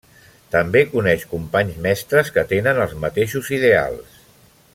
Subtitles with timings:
[0.53, 4.21] També coneix companys mestres que tenen els mateixos ideals.